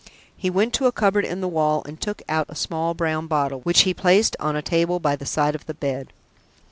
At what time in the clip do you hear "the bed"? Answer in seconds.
5.67-6.11